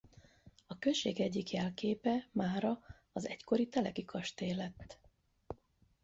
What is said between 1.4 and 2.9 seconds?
jelképe mára